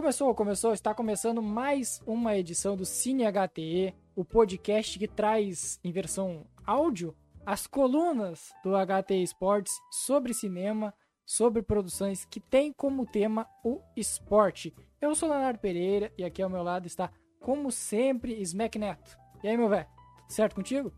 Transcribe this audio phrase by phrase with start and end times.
[0.00, 5.92] começou, começou, está começando mais uma edição do Cine HTE, o podcast que traz em
[5.92, 7.14] versão áudio
[7.44, 10.94] as colunas do HTE Esportes sobre cinema,
[11.26, 14.74] sobre produções que tem como tema o esporte.
[15.02, 19.18] Eu sou Leonardo Pereira e aqui ao meu lado está, como sempre, Smack Neto.
[19.44, 19.86] E aí, meu velho,
[20.26, 20.90] certo contigo?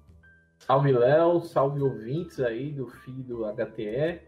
[0.61, 4.22] Salve Léo, salve ouvintes aí do feed do HTE.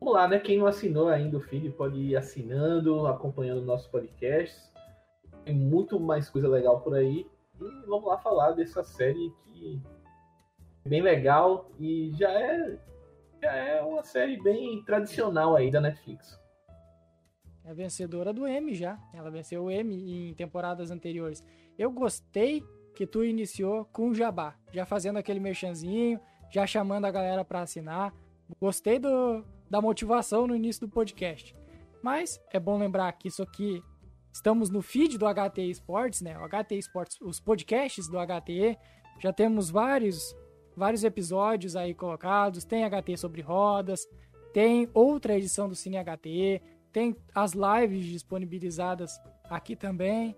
[0.00, 0.38] Vamos lá, né?
[0.38, 4.72] Quem não assinou ainda o feed pode ir assinando, acompanhando nossos podcasts.
[5.44, 7.26] Tem muito mais coisa legal por aí.
[7.60, 9.78] E vamos lá falar dessa série que
[10.86, 12.78] é bem legal e já é,
[13.42, 16.40] já é uma série bem tradicional aí da Netflix.
[17.62, 18.98] É vencedora do M já.
[19.12, 21.44] Ela venceu o M em temporadas anteriores.
[21.78, 22.64] Eu gostei
[22.94, 26.18] que tu iniciou com o Jabá, já fazendo aquele merchanzinho,
[26.50, 28.14] já chamando a galera para assinar.
[28.58, 31.54] Gostei do, da motivação no início do podcast.
[32.02, 33.82] Mas é bom lembrar que isso aqui
[34.32, 36.36] estamos no feed do HTE Esportes, né?
[36.38, 38.76] O HTE Esportes, os podcasts do HTE,
[39.18, 40.34] já temos vários
[40.76, 44.08] vários episódios aí colocados, tem HT sobre rodas,
[44.52, 50.34] tem outra edição do Cine HTE, tem as lives disponibilizadas aqui também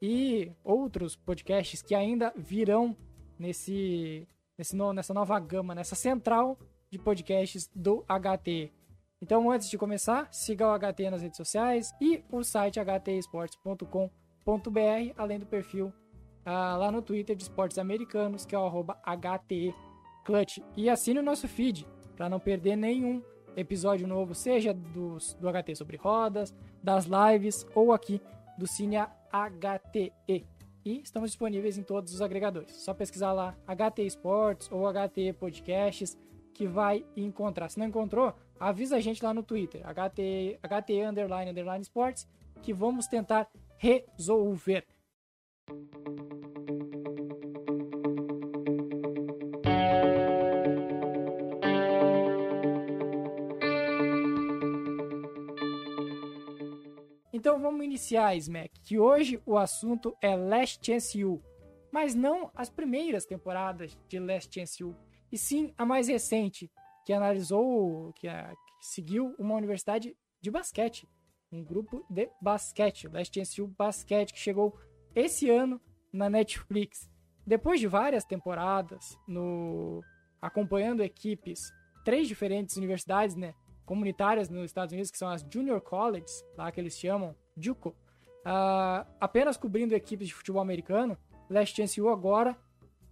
[0.00, 2.96] e outros podcasts que ainda virão
[3.38, 6.58] nesse, nesse nessa nova gama, nessa central
[6.90, 8.72] de podcasts do HT.
[9.22, 15.38] Então, antes de começar, siga o HT nas redes sociais e o site htesportes.com.br, além
[15.38, 20.58] do perfil uh, lá no Twitter de esportes americanos, que é o HTClutch.
[20.76, 23.22] E assine o nosso feed para não perder nenhum
[23.56, 28.20] episódio novo, seja dos, do HT sobre rodas, das lives ou aqui
[28.58, 28.98] do Cine
[29.32, 30.46] HTE.
[30.84, 32.76] E estamos disponíveis em todos os agregadores.
[32.76, 36.16] Só pesquisar lá HT Esportes ou HT Podcasts
[36.54, 37.68] que vai encontrar.
[37.68, 42.28] Se não encontrou, avisa a gente lá no Twitter, HT, HT underline, underline Sports,
[42.62, 44.86] que vamos tentar resolver.
[57.32, 61.42] Então vamos iniciar, Smack, que hoje o assunto é Last Chance U,
[61.92, 64.96] mas não as primeiras temporadas de Last Chance U
[65.30, 66.70] e sim a mais recente,
[67.06, 71.08] que analisou, que, que seguiu uma universidade de basquete,
[71.52, 74.76] um grupo de basquete, Last Chance U Basquete, que chegou
[75.14, 75.80] esse ano
[76.12, 77.08] na Netflix.
[77.46, 80.02] Depois de várias temporadas no
[80.42, 81.72] acompanhando equipes,
[82.04, 86.80] três diferentes universidades, né, comunitárias nos Estados Unidos, que são as Junior Colleges, lá que
[86.80, 91.16] eles chamam, JUCO, uh, apenas cobrindo equipes de futebol americano,
[91.48, 92.56] Last Chance U agora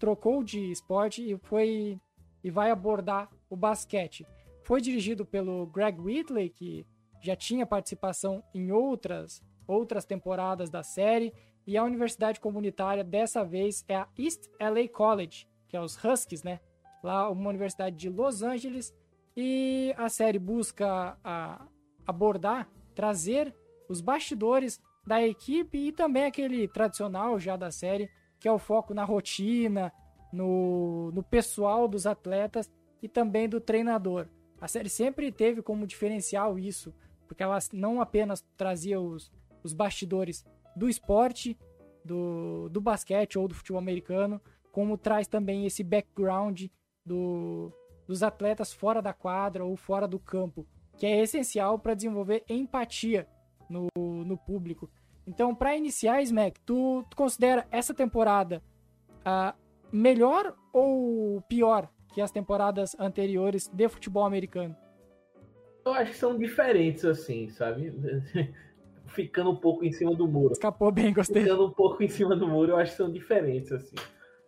[0.01, 2.01] trocou de esporte e foi
[2.43, 4.27] e vai abordar o basquete.
[4.65, 6.87] Foi dirigido pelo Greg Whitley, que
[7.23, 11.33] já tinha participação em outras outras temporadas da série,
[11.67, 16.43] e a universidade comunitária dessa vez é a East LA College, que é os Huskies,
[16.43, 16.61] né?
[17.03, 18.95] Lá uma universidade de Los Angeles,
[19.35, 21.67] e a série busca a,
[22.07, 23.55] abordar, trazer
[23.89, 28.93] os bastidores da equipe e também aquele tradicional já da série, que é o foco
[28.93, 29.91] na rotina,
[30.31, 32.71] no, no pessoal dos atletas
[33.05, 34.27] e também do treinador.
[34.59, 36.95] A série sempre teve como diferencial isso,
[37.29, 39.31] porque ela não apenas trazia os,
[39.63, 40.43] os bastidores
[40.75, 41.55] do esporte,
[42.03, 44.41] do, do basquete ou do futebol americano,
[44.73, 46.65] como traz também esse background
[47.05, 47.71] do,
[48.07, 50.67] dos atletas fora da quadra ou fora do campo,
[50.97, 53.29] que é essencial para desenvolver empatia
[53.69, 53.89] no,
[54.25, 54.91] no público.
[55.27, 58.63] Então, para iniciar, Smack, tu, tu, considera essa temporada
[59.21, 59.55] uh,
[59.93, 64.77] melhor ou pior que as temporadas anteriores de futebol americano?
[65.85, 67.93] Eu acho que são diferentes, assim, sabe?
[69.09, 70.53] Ficando um pouco em cima do muro.
[70.53, 71.43] Escapou bem, gostei.
[71.43, 73.97] Ficando um pouco em cima do muro, eu acho que são diferentes, assim.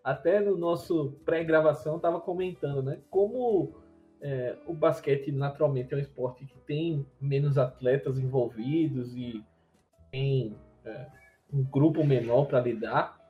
[0.03, 3.01] Até no nosso pré-gravação, tava comentando, né?
[3.11, 3.75] Como
[4.23, 9.45] é, o basquete, naturalmente, é um esporte que tem menos atletas envolvidos e
[10.13, 11.07] tem é,
[11.53, 13.21] um grupo menor para lidar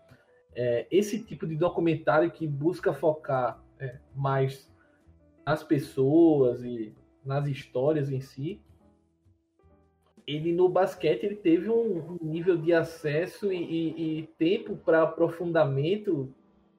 [0.54, 4.72] é, esse tipo de documentário que busca focar é, mais
[5.44, 6.94] nas pessoas e
[7.24, 8.60] nas histórias em si,
[10.26, 16.34] ele no basquete ele teve um, nível de acesso e, e, e tempo para aprofundamento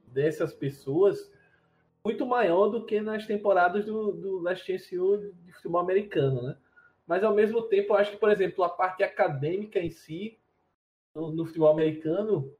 [0.07, 1.31] dessas pessoas
[2.03, 6.57] muito maior do que nas temporadas do, do Last Chance U de futebol americano, né?
[7.05, 10.37] Mas ao mesmo tempo, eu acho que, por exemplo, a parte acadêmica em si,
[11.13, 12.53] no, no futebol americano,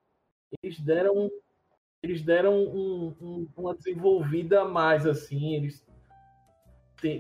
[0.62, 1.30] eles deram
[2.04, 5.86] eles deram um, um, uma desenvolvida mais assim eles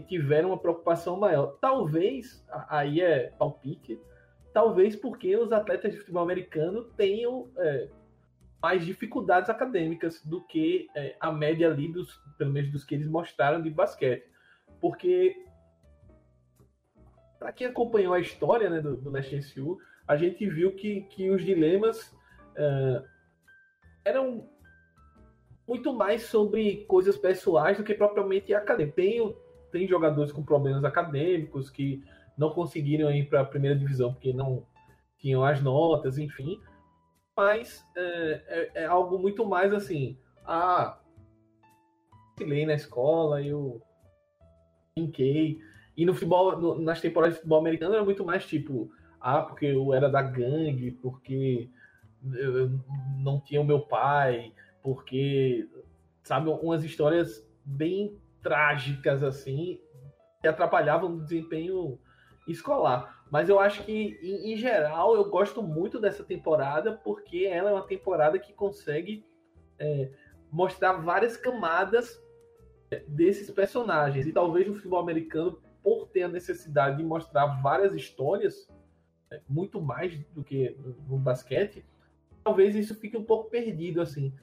[0.07, 4.00] tiveram uma preocupação maior talvez aí é palpite
[4.53, 7.89] talvez porque os atletas de futebol americano tenham é,
[8.62, 13.07] mais dificuldades acadêmicas do que é, a média ali, dos, pelo menos dos que eles
[13.07, 14.27] mostraram de basquete.
[14.81, 15.35] Porque,
[17.39, 19.77] para quem acompanhou a história né, do, do NCU,
[20.07, 22.15] a gente viu que, que os dilemas
[22.56, 23.03] é,
[24.06, 24.50] eram
[25.68, 28.96] muito mais sobre coisas pessoais do que propriamente acadêmicas.
[28.96, 29.36] Tem,
[29.72, 32.02] tem jogadores com problemas acadêmicos que
[32.38, 34.66] não conseguiram ir para a primeira divisão porque não
[35.18, 36.60] tinham as notas, enfim
[37.38, 40.18] mas é, é, é algo muito mais assim.
[40.44, 40.98] Ah,
[42.40, 43.80] lei na escola, eu
[44.96, 45.60] brinquei.
[45.96, 48.90] E no futebol, no, nas temporadas de futebol americano era muito mais tipo,
[49.22, 51.70] ah, porque eu era da gangue, porque
[52.34, 52.72] eu
[53.20, 54.52] não tinha o meu pai,
[54.88, 55.68] porque,
[56.24, 59.81] sabe, umas histórias bem trágicas assim,
[60.39, 62.00] que atrapalhavam o desempenho
[62.48, 63.22] escolar.
[63.30, 67.74] Mas eu acho que, em, em, geral, eu gosto muito dessa temporada porque ela é
[67.74, 69.25] uma temporada que consegue
[69.78, 70.10] é,
[70.50, 72.24] mostrar várias camadas
[73.10, 74.25] desses personagens.
[74.25, 78.69] E talvez no futebol americano, por ter a necessidade de mostrar várias histórias,
[79.30, 80.78] é, muito mais do que
[81.10, 81.86] no basquete,
[82.42, 84.34] talvez isso fique um pouco perdido, assim.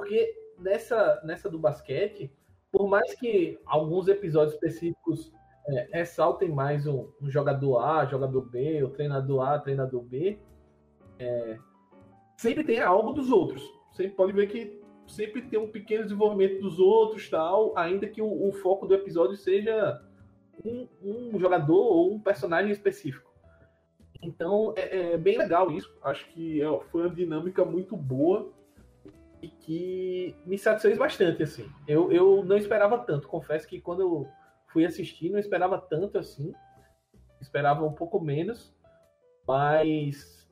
[0.00, 2.32] Porque nessa, nessa do basquete,
[2.72, 5.30] por mais que alguns episódios específicos
[5.68, 10.38] é, ressaltem mais um, um, jogador A, jogador B, o treinador A, treinador B,
[11.18, 11.58] é,
[12.38, 13.62] sempre tem algo dos outros.
[13.92, 18.48] Você pode ver que sempre tem um pequeno desenvolvimento dos outros, tal, ainda que o,
[18.48, 20.00] o foco do episódio seja
[20.64, 23.30] um, um, jogador ou um personagem específico.
[24.22, 25.94] Então é, é bem legal isso.
[26.02, 28.50] Acho que é, foi uma dinâmica muito boa
[29.42, 31.70] e que me satisfez bastante assim.
[31.86, 33.28] Eu, eu não esperava tanto.
[33.28, 34.28] Confesso que quando eu
[34.68, 36.52] fui assistir, não esperava tanto assim.
[37.40, 38.74] Esperava um pouco menos,
[39.46, 40.48] mas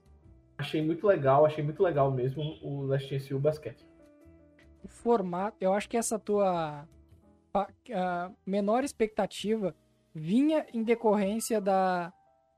[0.57, 3.87] achei muito legal, achei muito legal mesmo o Last Chance o basquete.
[4.83, 6.89] O formato, eu acho que essa tua
[8.47, 9.75] menor expectativa
[10.15, 12.13] vinha em decorrência da,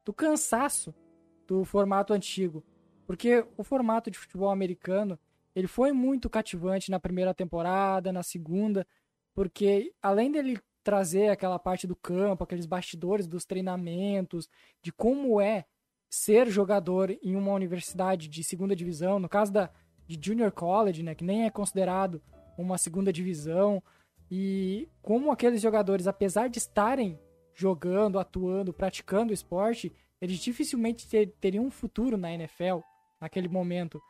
[0.05, 0.94] do cansaço
[1.47, 2.65] do formato antigo.
[3.06, 5.19] Porque o formato de futebol americano,
[5.55, 8.87] ele foi muito cativante na primeira temporada, na segunda,
[9.35, 14.49] porque além dele trazer aquela parte do campo, aqueles bastidores dos treinamentos,
[14.82, 15.64] de como é
[16.08, 19.70] ser jogador em uma universidade de segunda divisão, no caso da
[20.06, 22.20] de Junior College, né, que nem é considerado
[22.58, 23.81] uma segunda divisão,
[24.29, 27.19] e como aqueles jogadores, apesar de estarem
[27.55, 32.81] jogando, atuando, praticando esporte, eles dificilmente ter, teriam um futuro na NFL
[33.20, 34.00] naquele momento.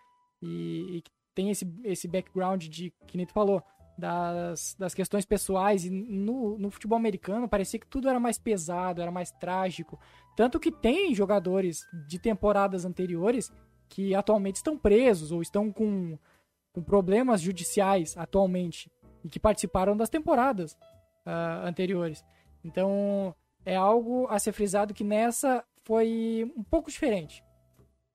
[0.43, 1.03] E, e
[1.41, 3.63] tem esse, esse background de, que nem tu falou,
[3.97, 5.87] das, das questões pessoais.
[5.87, 9.99] E no, no futebol americano parecia que tudo era mais pesado, era mais trágico.
[10.37, 13.51] Tanto que tem jogadores de temporadas anteriores
[13.89, 16.19] que atualmente estão presos ou estão com,
[16.73, 18.91] com problemas judiciais atualmente
[19.25, 20.75] e que participaram das temporadas
[21.27, 22.23] uh, anteriores.
[22.63, 23.35] Então
[23.65, 27.43] é algo a ser frisado que nessa foi um pouco diferente.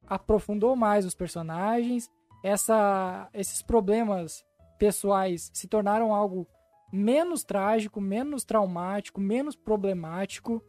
[0.07, 2.10] Aprofundou mais os personagens,
[2.45, 4.45] essa, esses problemas
[4.77, 6.47] pessoais se tornaram algo
[6.94, 10.64] menos trágico, menos traumático, menos problemático,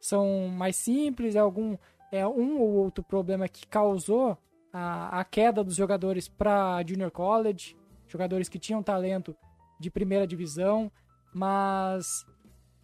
[0.00, 1.76] são mais simples, é algum
[2.10, 4.38] é um ou outro problema que causou
[4.72, 9.36] a, a queda dos jogadores para junior college, jogadores que tinham talento
[9.78, 10.90] de primeira divisão,
[11.34, 12.24] mas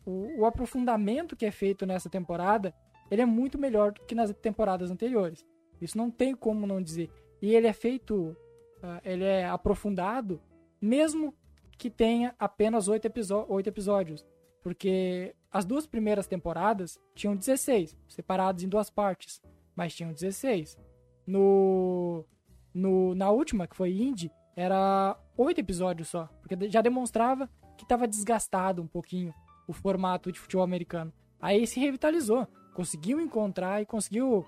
[0.05, 2.75] o, o, aprofundamento que é feito nessa temporada
[3.11, 5.43] ele é muito melhor do que nas temporadas anteriores.
[5.81, 7.11] Isso não tem como não dizer.
[7.45, 8.35] E ele é feito,
[8.83, 10.41] uh, ele é aprofundado
[10.81, 11.35] mesmo
[11.77, 14.25] que tenha apenas oito episódios,
[14.63, 19.43] porque as duas primeiras temporadas tinham 16, separados em duas partes,
[19.77, 20.79] mas tinham 16.
[21.27, 22.25] No,
[22.73, 28.09] no na última, que foi Indie, era oito episódios só, porque já demonstrava que estava
[28.09, 29.35] desgastado um pouquinho
[29.69, 31.13] o formato de futebol americano.
[31.39, 34.47] Aí se revitalizou, conseguiu encontrar e conseguiu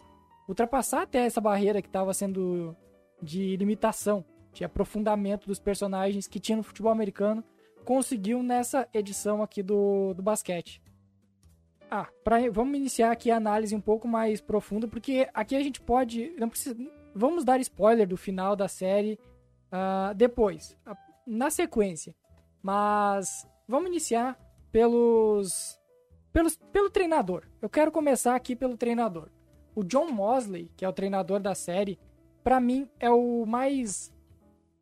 [0.48, 2.74] ultrapassar até essa barreira que estava sendo
[3.22, 7.44] de limitação de aprofundamento dos personagens que tinha no futebol americano,
[7.84, 10.82] conseguiu nessa edição aqui do, do basquete.
[11.90, 15.80] Ah, pra, vamos iniciar aqui a análise um pouco mais profunda, porque aqui a gente
[15.80, 16.34] pode.
[16.38, 16.74] Não precisa,
[17.14, 19.18] vamos dar spoiler do final da série
[19.70, 20.76] uh, depois,
[21.26, 22.14] na sequência.
[22.62, 24.36] Mas vamos iniciar
[24.72, 25.78] pelos,
[26.32, 27.44] pelos, pelo treinador.
[27.62, 29.28] Eu quero começar aqui pelo treinador.
[29.74, 31.98] O John Mosley, que é o treinador da série,
[32.46, 34.14] para mim é o mais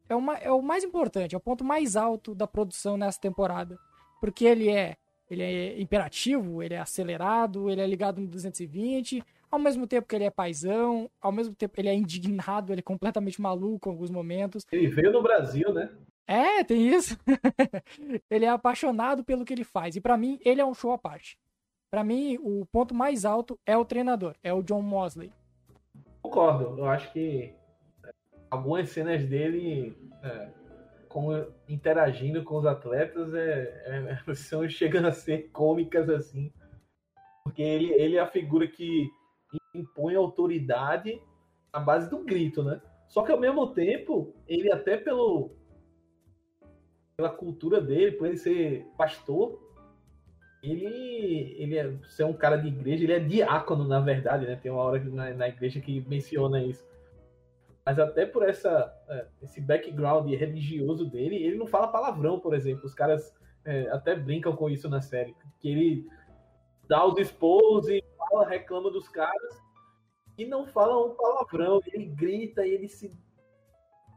[0.07, 3.79] é, uma, é o mais importante, é o ponto mais alto da produção nessa temporada.
[4.21, 4.99] Porque ele é,
[5.31, 10.15] ele é imperativo, ele é acelerado, ele é ligado no 220, ao mesmo tempo que
[10.15, 14.11] ele é paisão, ao mesmo tempo ele é indignado, ele é completamente maluco em alguns
[14.11, 14.67] momentos.
[14.71, 15.91] Ele veio no Brasil, né?
[16.27, 17.19] É, tem isso.
[18.29, 19.97] ele é apaixonado pelo que ele faz.
[19.97, 21.39] E para mim, ele é um show à parte.
[21.91, 25.33] Para mim, o ponto mais alto é o treinador, é o John Mosley.
[26.25, 26.79] Concordo.
[26.79, 27.55] Eu acho que
[28.51, 30.49] algumas cenas dele é,
[31.07, 31.29] com,
[31.69, 36.51] interagindo com os atletas é, é, são chegando a ser cômicas assim.
[37.45, 39.07] Porque ele, ele é a figura que
[39.75, 41.21] impõe autoridade
[41.71, 42.81] à base do grito, né?
[43.07, 45.51] Só que ao mesmo tempo, ele até pelo
[47.19, 49.61] pela cultura dele, por ele ser pastor,
[50.71, 54.57] ele ele é ser um cara de igreja, ele é diácono na verdade, né?
[54.57, 56.85] Tem uma hora na, na igreja que menciona isso.
[57.85, 62.87] Mas até por essa é, esse background religioso dele, ele não fala palavrão, por exemplo.
[62.87, 66.07] Os caras é, até brincam com isso na série, que ele
[66.89, 69.63] dá os expôs e fala, reclama dos caras
[70.37, 71.81] e não fala um palavrão.
[71.93, 73.13] Ele grita, ele se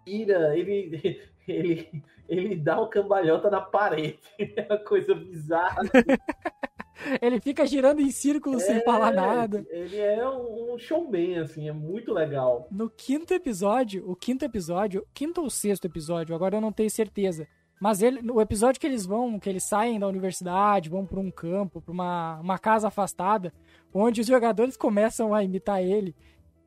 [0.08, 4.20] tira, ele, ele, ele dá um cambalhota na parede.
[4.56, 5.82] É uma coisa bizarra.
[7.22, 9.66] ele fica girando em círculos é, sem falar nada.
[9.70, 12.68] Ele é um showman, assim, é muito legal.
[12.72, 17.48] No quinto episódio, o quinto episódio, quinto ou sexto episódio, agora eu não tenho certeza.
[17.80, 21.30] Mas ele, no episódio que eles vão, que eles saem da universidade, vão para um
[21.30, 23.54] campo, para uma, uma casa afastada,
[23.94, 26.16] onde os jogadores começam a imitar ele.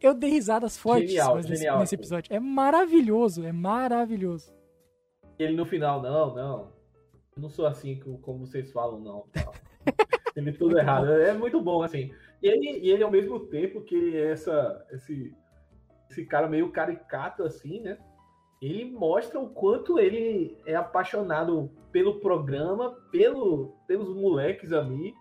[0.01, 1.79] Eu dei risadas fortes genial, nesse, genial.
[1.79, 2.35] nesse episódio.
[2.35, 4.53] É maravilhoso, é maravilhoso.
[5.39, 6.73] Ele no final, não, não.
[7.37, 9.27] Eu não sou assim como vocês falam, não.
[10.37, 11.11] ele tudo errado.
[11.13, 12.13] É muito bom, assim.
[12.43, 15.35] E ele, e ele ao mesmo tempo que ele é essa, esse,
[16.11, 17.99] esse cara meio caricato, assim, né?
[18.61, 25.15] ele mostra o quanto ele é apaixonado pelo programa, pelo, pelos moleques ali,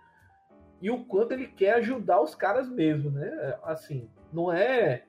[0.81, 3.57] e o quanto ele quer ajudar os caras mesmo, né?
[3.63, 5.03] Assim, não é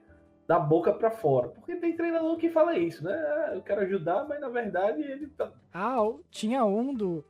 [0.47, 3.13] da boca para fora, porque tem treinador que fala isso, né?
[3.13, 5.53] Ah, eu quero ajudar, mas na verdade ele tá.
[5.73, 5.99] Ah,
[6.31, 7.25] tinha um do,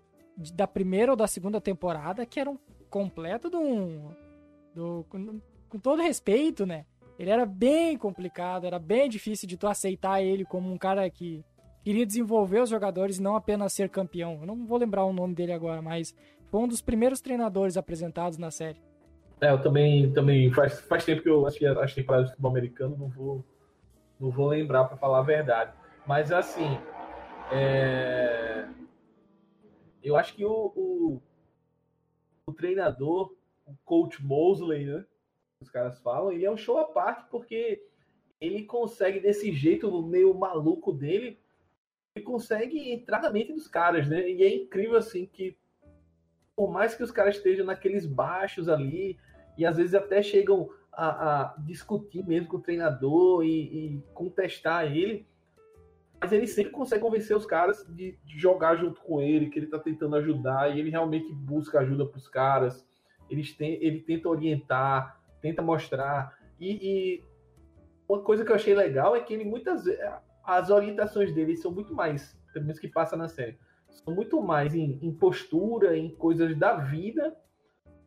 [0.54, 4.10] da primeira ou da segunda temporada que era um completo de um.
[4.74, 6.86] Do, com, com todo respeito, né?
[7.18, 11.44] Ele era bem complicado, era bem difícil de tu aceitar ele como um cara que
[11.84, 14.38] queria desenvolver os jogadores e não apenas ser campeão.
[14.40, 16.14] Eu não vou lembrar o nome dele agora, mas
[16.50, 18.80] foi um dos primeiros treinadores apresentados na série.
[19.40, 22.50] É, eu também, também faz, faz tempo que eu acho que as temporadas de futebol
[22.50, 23.44] americano não vou,
[24.18, 25.72] não vou lembrar para falar a verdade.
[26.06, 26.78] Mas assim,
[27.50, 28.68] é...
[30.02, 31.22] eu acho que o, o,
[32.46, 35.04] o treinador, o coach Mosley, né?
[35.62, 37.82] os caras falam, ele é um show à parte porque
[38.40, 41.38] ele consegue, desse jeito meio maluco dele,
[42.14, 44.28] ele consegue entrar na mente dos caras, né?
[44.30, 45.56] E é incrível, assim, que
[46.56, 49.18] por mais que os caras estejam naqueles baixos ali,
[49.60, 53.48] e às vezes até chegam a, a discutir mesmo com o treinador e,
[53.96, 55.26] e, contestar ele,
[56.18, 59.66] mas ele sempre consegue convencer os caras de, de, jogar junto com ele, que ele
[59.66, 62.86] tá tentando ajudar, e ele realmente busca ajuda para os caras,
[63.28, 66.34] eles têm, ele tenta orientar, tenta mostrar.
[66.58, 67.24] E, e,
[68.08, 69.84] uma coisa que eu achei legal é que ele muitas.
[70.42, 73.58] As orientações dele são muito mais, pelo menos que passa na série,
[73.90, 77.36] são muito mais em, em postura, em coisas da vida,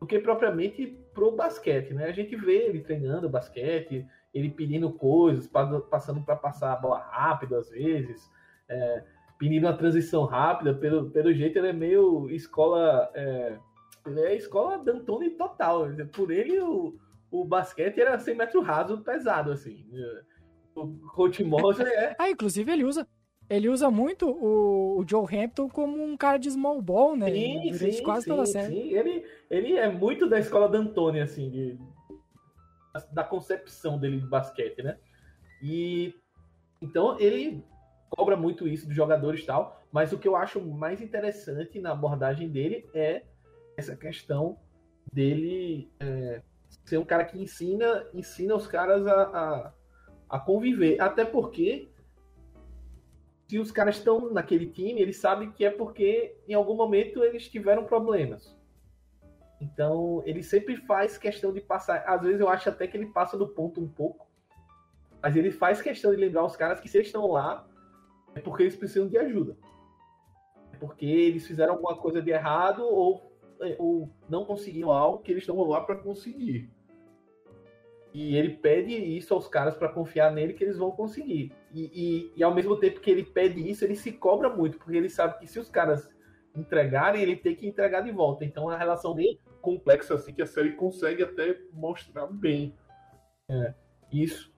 [0.04, 2.04] do que propriamente pro basquete, né?
[2.04, 7.56] A gente vê ele treinando basquete, ele pedindo coisas, passando para passar a bola rápido
[7.56, 8.30] às vezes,
[8.68, 9.02] é,
[9.38, 13.10] pedindo uma transição rápida, pelo, pelo jeito ele é meio escola.
[13.14, 13.58] É,
[14.06, 15.86] ele é escola D'Antoni total.
[16.12, 16.94] Por ele, o,
[17.30, 19.86] o basquete era 100 metros raso pesado, assim.
[20.74, 22.14] O Coach Mosley é.
[22.20, 23.08] ah, inclusive ele usa.
[23.48, 27.30] Ele usa muito o, o, Joe Hampton como um cara de small ball, né?
[27.30, 28.74] Sim, sim, quase sim, toda a série.
[28.74, 28.94] Sim.
[28.94, 31.78] Ele, ele é muito da escola da Antônio, assim, de,
[33.12, 34.98] da concepção dele de basquete, né?
[35.62, 36.14] E
[36.80, 37.62] então ele
[38.08, 41.92] cobra muito isso dos jogadores e tal, mas o que eu acho mais interessante na
[41.92, 43.22] abordagem dele é
[43.76, 44.58] essa questão
[45.12, 46.42] dele é,
[46.84, 49.72] ser um cara que ensina, ensina os caras a, a,
[50.30, 51.00] a conviver.
[51.00, 51.88] Até porque
[53.46, 57.48] se os caras estão naquele time, eles sabem que é porque em algum momento eles
[57.48, 58.56] tiveram problemas.
[59.60, 62.04] Então, ele sempre faz questão de passar.
[62.06, 64.26] Às vezes eu acho até que ele passa do ponto um pouco.
[65.22, 67.66] Mas ele faz questão de lembrar os caras que se eles estão lá,
[68.34, 69.56] é porque eles precisam de ajuda.
[70.72, 73.34] É porque eles fizeram alguma coisa de errado ou
[73.78, 76.70] ou não conseguiram algo que eles estão lá para conseguir.
[78.14, 81.52] E ele pede isso aos caras para confiar nele que eles vão conseguir.
[81.72, 84.96] E, e, e, ao mesmo tempo que ele pede isso, ele se cobra muito, porque
[84.96, 86.08] ele sabe que se os caras
[86.54, 88.44] entregarem, ele tem que entregar de volta.
[88.44, 92.72] Então a relação dele complexa assim que a série consegue até mostrar bem.
[93.50, 93.74] é,
[94.12, 94.54] isso.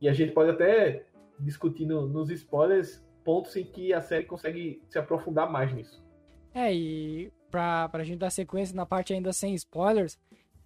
[0.00, 1.06] E a gente pode até
[1.38, 6.04] discutir no, nos spoilers pontos em que a série consegue se aprofundar mais nisso.
[6.52, 10.18] É, e pra, pra gente dar sequência na parte ainda sem spoilers,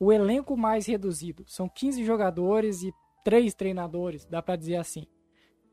[0.02, 1.44] o elenco mais reduzido.
[1.46, 2.92] São 15 jogadores e
[3.24, 5.06] 3 treinadores, dá para dizer assim.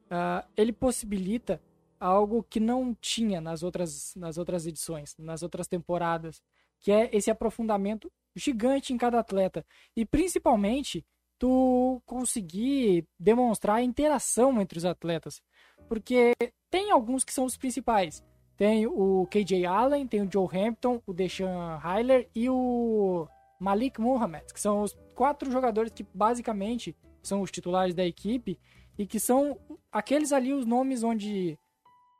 [0.05, 1.59] Uh, ele possibilita
[1.99, 6.43] algo que não tinha nas outras, nas outras edições, nas outras temporadas,
[6.79, 9.65] que é esse aprofundamento gigante em cada atleta.
[9.95, 11.03] E principalmente
[11.39, 15.41] tu conseguir demonstrar a interação entre os atletas.
[15.87, 16.35] Porque
[16.69, 18.23] tem alguns que são os principais.
[18.55, 23.27] Tem o KJ Allen, tem o Joe Hampton, o Deshaun Hyler e o
[23.59, 28.57] Malik Muhammad, que são os quatro jogadores que basicamente são os titulares da equipe
[28.97, 29.59] e que são
[29.91, 31.59] aqueles ali os nomes onde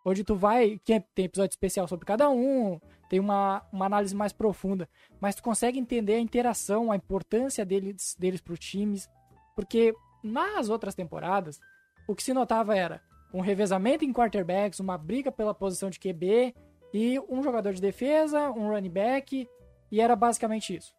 [0.06, 2.80] onde tu vai, que tem episódio especial sobre cada um,
[3.10, 8.16] tem uma, uma análise mais profunda, mas tu consegue entender a interação, a importância deles,
[8.18, 9.10] deles para os times,
[9.56, 9.94] porque
[10.24, 11.60] nas outras temporadas,
[12.08, 13.02] o que se notava era
[13.34, 16.56] um revezamento em quarterbacks, uma briga pela posição de QB
[16.94, 19.48] e um jogador de defesa, um running back,
[19.92, 20.99] e era basicamente isso.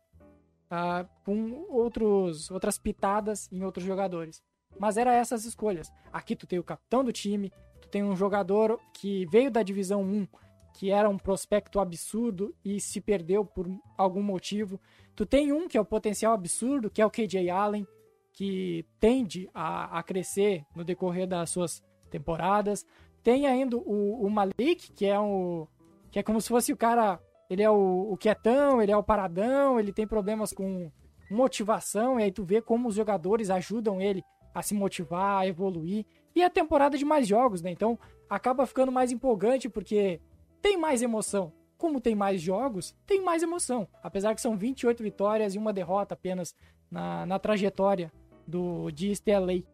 [0.71, 4.41] Uh, com outros, outras pitadas em outros jogadores.
[4.79, 5.91] Mas era essas escolhas.
[6.13, 10.03] Aqui tu tem o capitão do time, tu tem um jogador que veio da divisão
[10.03, 10.29] 1,
[10.75, 13.67] que era um prospecto absurdo e se perdeu por
[13.99, 14.81] algum motivo.
[15.17, 17.87] Tu tem um que é o potencial absurdo, que é o KJ Allen,
[18.33, 22.87] que tende a, a crescer no decorrer das suas temporadas.
[23.23, 25.69] Tem ainda o, o Malik, que é o.
[26.11, 27.21] que é como se fosse o cara.
[27.51, 30.91] Ele é o, o quietão, ele é o paradão, ele tem problemas com
[31.29, 34.23] motivação, e aí tu vê como os jogadores ajudam ele
[34.55, 36.07] a se motivar, a evoluir.
[36.35, 37.71] E a temporada de mais jogos, né?
[37.71, 40.21] Então acaba ficando mais empolgante porque
[40.63, 41.53] tem mais emoção.
[41.77, 43.89] Como tem mais jogos, tem mais emoção.
[44.03, 46.55] Apesar que são 28 vitórias e uma derrota apenas
[46.91, 48.13] na, na trajetória
[48.47, 49.65] do de LA.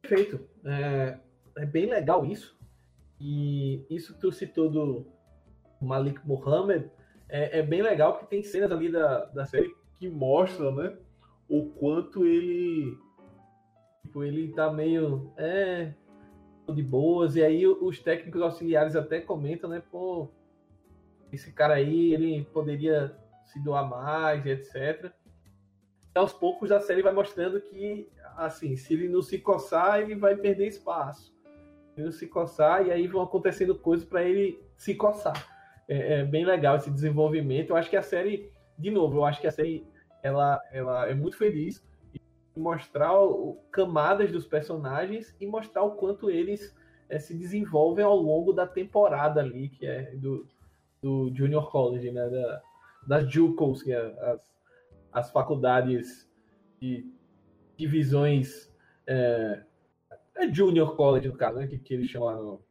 [0.00, 0.40] Perfeito.
[0.64, 1.18] É,
[1.58, 2.56] é bem legal isso.
[3.20, 5.06] E isso que tu citou do
[5.84, 6.90] Malik Mohammed
[7.28, 10.96] é, é, bem legal que tem cenas ali da, da série que mostram, né?
[11.48, 12.96] O quanto ele.
[14.02, 15.32] Tipo, ele tá meio.
[15.36, 15.92] É.
[16.72, 17.36] De boas.
[17.36, 19.82] E aí os técnicos auxiliares até comentam, né?
[19.90, 20.30] Pô,
[21.30, 25.12] esse cara aí, ele poderia se doar mais, etc.
[26.14, 30.14] E aos poucos a série vai mostrando que assim, se ele não se coçar, ele
[30.14, 31.34] vai perder espaço.
[31.96, 35.53] Ele não se coçar, e aí vão acontecendo coisas para ele se coçar.
[35.88, 37.70] É, é, bem legal esse desenvolvimento.
[37.70, 39.86] Eu acho que a série, de novo, eu acho que a série
[40.22, 41.86] ela, ela é muito feliz
[42.56, 46.74] em mostrar o, camadas dos personagens e mostrar o quanto eles
[47.08, 50.46] é, se desenvolvem ao longo da temporada ali, que é do,
[51.02, 52.28] do Junior College, né?
[52.28, 52.62] Da,
[53.06, 53.98] das JUCOs, que é
[54.30, 54.54] as,
[55.12, 56.30] as faculdades
[56.80, 57.06] de
[57.76, 58.72] divisões
[59.06, 59.62] é,
[60.36, 62.64] é Junior College, no caso, né, que, que eles no,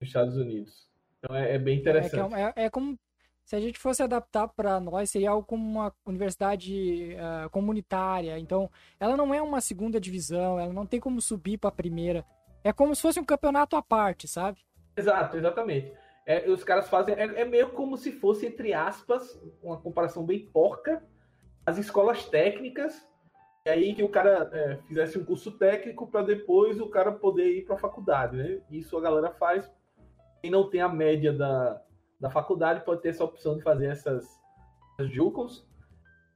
[0.00, 0.85] nos Estados Unidos.
[1.18, 2.34] Então é, é bem interessante.
[2.34, 2.98] É, é, é, como
[3.44, 8.38] se a gente fosse adaptar para nós, seria algo como uma universidade uh, comunitária.
[8.38, 12.24] Então, ela não é uma segunda divisão, ela não tem como subir para a primeira.
[12.64, 14.58] É como se fosse um campeonato à parte, sabe?
[14.96, 15.92] Exato, exatamente.
[16.26, 17.14] É, os caras fazem.
[17.14, 21.04] É, é, meio como se fosse, entre aspas, uma comparação bem porca,
[21.64, 23.00] as escolas técnicas
[23.66, 27.50] e aí que o cara é, fizesse um curso técnico para depois o cara poder
[27.50, 28.60] ir para a faculdade, né?
[28.70, 29.68] Isso a galera faz.
[30.46, 31.82] Quem não tem a média da,
[32.20, 34.24] da faculdade pode ter essa opção de fazer essas,
[34.92, 35.66] essas JUCOS.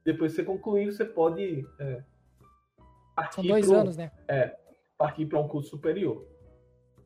[0.03, 2.03] Depois que você concluir, você pode é,
[3.31, 4.11] São dois pro, anos, né?
[4.27, 4.53] É,
[4.97, 6.27] partir para um curso superior.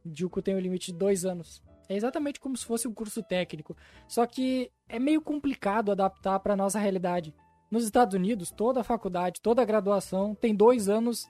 [0.03, 1.61] JUCO tem o um limite de dois anos.
[1.87, 3.77] É exatamente como se fosse um curso técnico.
[4.07, 7.35] Só que é meio complicado adaptar para nossa realidade.
[7.69, 11.29] Nos Estados Unidos, toda a faculdade, toda a graduação tem dois anos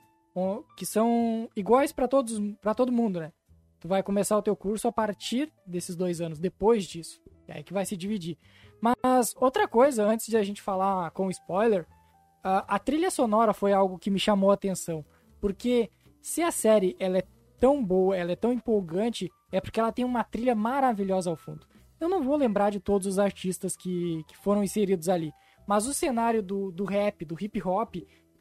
[0.74, 3.30] que são iguais para todos, para todo mundo, né?
[3.86, 7.22] Tu vai começar o teu curso a partir desses dois anos, depois disso.
[7.46, 8.36] É aí que vai se dividir.
[8.80, 11.86] Mas outra coisa, antes de a gente falar com spoiler,
[12.42, 15.04] a, a trilha sonora foi algo que me chamou a atenção.
[15.40, 15.88] Porque
[16.20, 17.22] se a série ela é
[17.60, 21.64] tão boa, ela é tão empolgante, é porque ela tem uma trilha maravilhosa ao fundo.
[22.00, 25.32] Eu não vou lembrar de todos os artistas que, que foram inseridos ali,
[25.64, 27.94] mas o cenário do, do rap, do hip hop,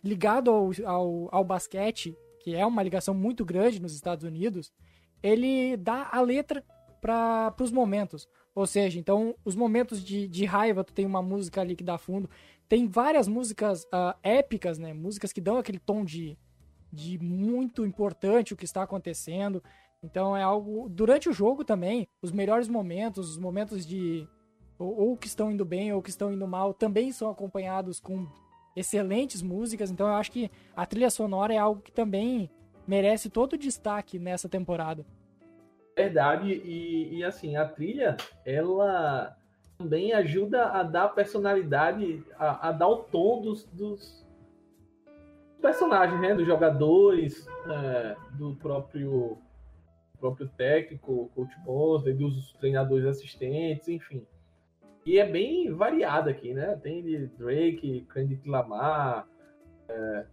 [0.03, 4.73] ligado ao, ao, ao basquete, que é uma ligação muito grande nos Estados Unidos,
[5.21, 6.63] ele dá a letra
[7.01, 8.27] para os momentos.
[8.53, 11.97] Ou seja, então, os momentos de, de raiva, tu tem uma música ali que dá
[11.97, 12.29] fundo.
[12.69, 14.93] Tem várias músicas uh, épicas, né?
[14.93, 16.37] Músicas que dão aquele tom de,
[16.91, 19.61] de muito importante o que está acontecendo.
[20.01, 20.87] Então é algo.
[20.89, 24.27] Durante o jogo também, os melhores momentos, os momentos de,
[24.79, 28.27] ou, ou que estão indo bem ou que estão indo mal, também são acompanhados com
[28.75, 32.49] excelentes músicas, então eu acho que a trilha sonora é algo que também
[32.87, 35.05] merece todo o destaque nessa temporada.
[35.95, 39.35] Verdade, e, e assim, a trilha, ela
[39.77, 44.25] também ajuda a dar personalidade, a, a dar o tom dos, dos,
[45.65, 46.35] personagens, né?
[46.35, 49.37] Dos jogadores, é, do próprio
[50.19, 54.25] próprio técnico, coach Mosley, dos treinadores assistentes, enfim.
[55.05, 56.79] E é bem variada aqui, né?
[56.81, 59.27] Tem de Drake, Kendrick Lamar,
[59.89, 60.25] é,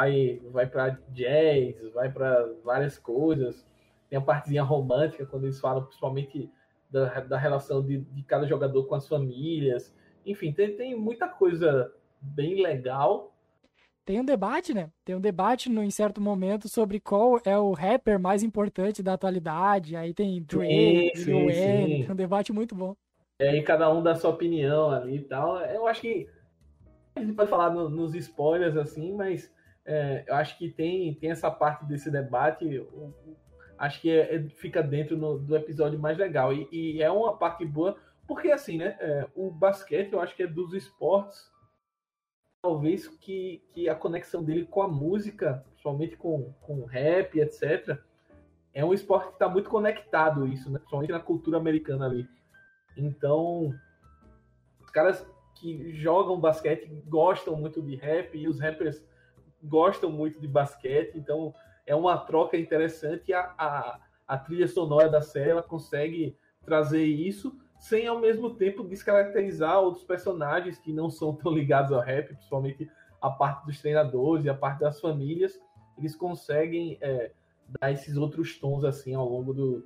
[0.00, 3.66] aí vai para jazz, vai para várias coisas.
[4.08, 6.50] Tem a partezinha romântica, quando eles falam principalmente
[6.90, 9.94] da, da relação de, de cada jogador com as famílias.
[10.24, 13.30] Enfim, tem, tem muita coisa bem legal
[14.02, 14.90] tem um debate, né?
[15.04, 19.12] Tem um debate no, em certo momento sobre qual é o rapper mais importante da
[19.12, 19.94] atualidade.
[19.94, 22.96] Aí tem Drake, Wayne, um debate muito bom.
[23.38, 25.60] É, e cada um dá sua opinião ali e tal.
[25.60, 26.28] Eu acho que
[27.14, 29.48] a gente pode falar no, nos spoilers assim, mas
[29.90, 32.72] é, eu acho que tem, tem essa parte desse debate.
[32.72, 33.12] Eu,
[33.76, 36.52] acho que é, é, fica dentro no, do episódio mais legal.
[36.52, 37.96] E, e, é uma parte boa,
[38.28, 38.96] porque assim, né?
[39.00, 41.50] É, o basquete eu acho que é dos esportes
[42.62, 47.98] talvez que, que a conexão dele com a música, principalmente com, com rap, etc.,
[48.72, 50.78] é um esporte que está muito conectado isso, né?
[50.78, 52.28] principalmente na cultura americana ali.
[52.96, 53.74] Então,
[54.78, 55.26] os caras
[55.56, 59.02] que jogam basquete gostam muito de rap e os rappers
[59.62, 61.54] gostam muito de basquete, então
[61.86, 63.32] é uma troca interessante.
[63.32, 68.84] A, a, a trilha sonora da série ela consegue trazer isso sem ao mesmo tempo
[68.84, 74.44] descaracterizar outros personagens que não são tão ligados ao rap, principalmente a parte dos treinadores
[74.44, 75.58] e a parte das famílias,
[75.96, 77.32] eles conseguem é,
[77.80, 79.84] dar esses outros tons assim ao longo do,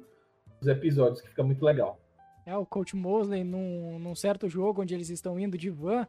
[0.58, 1.98] dos episódios, que fica muito legal.
[2.46, 6.06] É, o Coach Mosley, num, num certo jogo onde eles estão indo de van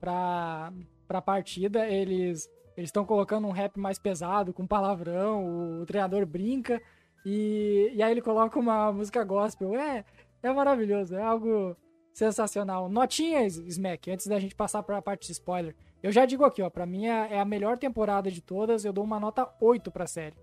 [0.00, 0.72] para
[1.08, 6.80] a partida, eles eles estão colocando um rap mais pesado, com palavrão, o, treinador brinca,
[7.24, 9.74] e, e aí ele coloca uma música gospel.
[9.74, 10.04] É,
[10.42, 11.76] é maravilhoso, é algo
[12.12, 12.88] sensacional.
[12.88, 15.74] Notinhas, Smack, antes da gente passar para a parte de spoiler.
[16.02, 18.92] Eu já digo aqui, ó, para mim é, é a melhor temporada de todas, eu
[18.92, 20.36] dou uma nota 8 para a série.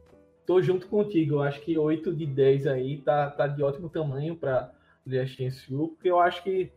[0.46, 4.36] Tô junto contigo, eu acho que 8 de 10 aí tá, tá de ótimo tamanho
[4.36, 4.74] para
[5.06, 6.72] Last Chance porque eu acho que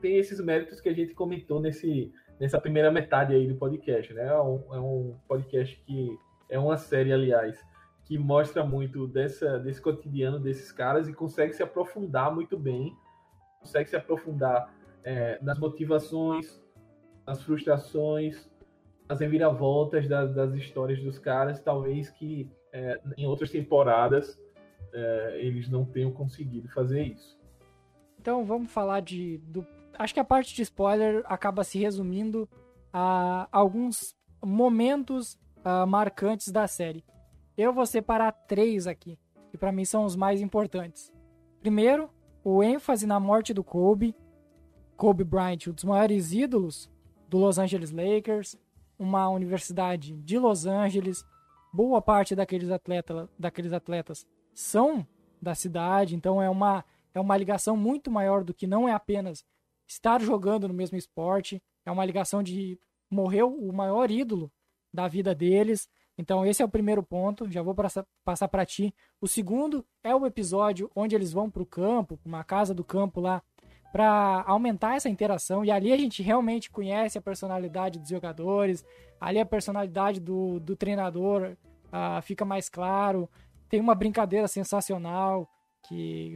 [0.00, 4.26] tem esses méritos que a gente comentou nesse, nessa primeira metade aí do podcast, né?
[4.26, 7.62] É um, é um podcast que é uma série, aliás,
[8.04, 12.96] que mostra muito dessa, desse cotidiano desses caras e consegue se aprofundar muito bem,
[13.60, 14.72] consegue se aprofundar
[15.04, 16.62] é, nas motivações,
[17.26, 18.50] nas frustrações,
[19.08, 24.40] nas reviravoltas das, das histórias dos caras, talvez que é, em outras temporadas
[24.92, 27.38] é, eles não tenham conseguido fazer isso.
[28.20, 29.38] Então vamos falar de.
[29.38, 29.66] Do,
[29.98, 32.48] acho que a parte de spoiler acaba se resumindo
[32.92, 37.04] a alguns momentos uh, marcantes da série.
[37.56, 39.18] Eu vou separar três aqui,
[39.50, 41.12] que para mim são os mais importantes.
[41.60, 42.08] Primeiro,
[42.44, 44.14] o ênfase na morte do Kobe.
[44.96, 46.90] Kobe Bryant, um dos maiores ídolos
[47.28, 48.56] do Los Angeles Lakers,
[48.98, 51.24] uma universidade de Los Angeles.
[51.72, 55.06] Boa parte daqueles, atleta, daqueles atletas são
[55.40, 56.84] da cidade, então é uma,
[57.14, 59.44] é uma ligação muito maior do que não é apenas
[59.88, 62.78] estar jogando no mesmo esporte, é uma ligação de
[63.10, 64.52] morreu o maior ídolo
[64.92, 67.76] da vida deles, então, esse é o primeiro ponto, já vou
[68.24, 68.92] passar para ti.
[69.20, 73.20] O segundo é o episódio onde eles vão para o campo, uma casa do campo
[73.20, 73.40] lá,
[73.92, 75.64] para aumentar essa interação.
[75.64, 78.84] E ali a gente realmente conhece a personalidade dos jogadores,
[79.20, 83.30] ali a personalidade do, do treinador uh, fica mais claro.
[83.68, 85.48] Tem uma brincadeira sensacional
[85.88, 86.34] que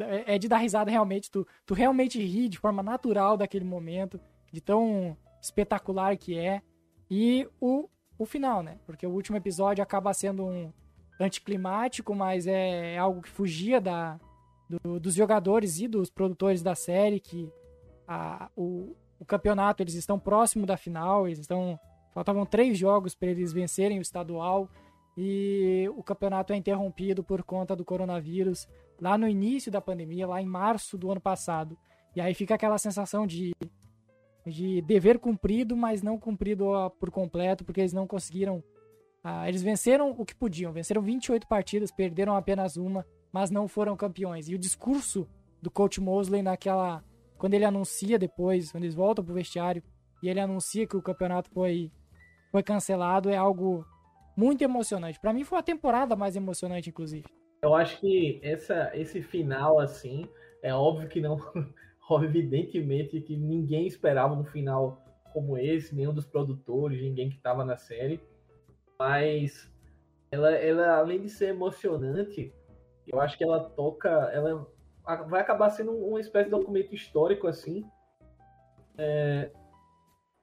[0.00, 1.30] é, é de dar risada realmente.
[1.30, 4.20] Tu, tu realmente ri de forma natural daquele momento,
[4.52, 6.62] de tão espetacular que é.
[7.10, 7.88] E o
[8.22, 8.78] o final, né?
[8.86, 10.72] Porque o último episódio acaba sendo um
[11.20, 14.18] anticlimático, mas é, é algo que fugia da,
[14.68, 17.50] do, dos jogadores e dos produtores da série, que
[18.06, 21.78] a, o, o campeonato, eles estão próximo da final, eles estão...
[22.12, 24.68] Faltavam três jogos para eles vencerem o estadual
[25.16, 28.68] e o campeonato é interrompido por conta do coronavírus
[29.02, 31.76] lá no início da pandemia, lá em março do ano passado.
[32.14, 33.52] E aí fica aquela sensação de
[34.46, 36.66] de dever cumprido, mas não cumprido
[36.98, 38.62] por completo, porque eles não conseguiram.
[39.22, 43.96] Ah, eles venceram o que podiam, venceram 28 partidas, perderam apenas uma, mas não foram
[43.96, 44.48] campeões.
[44.48, 45.28] E o discurso
[45.60, 47.04] do coach Mosley naquela.
[47.38, 49.82] Quando ele anuncia depois, quando eles voltam pro vestiário
[50.22, 51.90] e ele anuncia que o campeonato foi,
[52.52, 53.84] foi cancelado, é algo
[54.36, 55.18] muito emocionante.
[55.18, 57.26] Para mim foi a temporada mais emocionante, inclusive.
[57.62, 60.26] Eu acho que essa, esse final, assim,
[60.62, 61.38] é óbvio que não
[62.24, 67.76] evidentemente que ninguém esperava um final como esse, nenhum dos produtores, ninguém que estava na
[67.76, 68.20] série.
[68.98, 69.72] Mas
[70.30, 72.52] ela, ela, além de ser emocionante,
[73.06, 74.08] eu acho que ela toca.
[74.32, 74.66] Ela
[75.28, 77.84] vai acabar sendo uma espécie de documento histórico, assim.
[78.98, 79.50] É,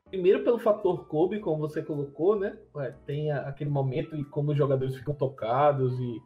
[0.10, 2.58] primeiro pelo fator Kobe, como você colocou, né?
[3.06, 6.22] Tem aquele momento e como os jogadores ficam tocados e